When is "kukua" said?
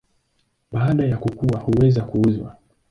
1.17-1.59